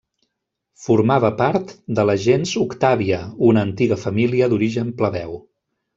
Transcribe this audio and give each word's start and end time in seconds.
Formava 0.85 1.29
part 1.41 1.73
de 1.99 2.07
la 2.11 2.15
gens 2.25 2.53
Octàvia, 2.63 3.19
una 3.51 3.67
antiga 3.69 3.99
família 4.07 4.49
d'origen 4.55 4.91
plebeu. 5.03 5.37